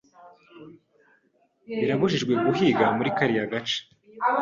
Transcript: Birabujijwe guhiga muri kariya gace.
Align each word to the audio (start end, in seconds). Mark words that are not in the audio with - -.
Birabujijwe 1.79 2.33
guhiga 2.45 2.85
muri 2.97 3.09
kariya 3.17 3.49
gace. 3.51 3.79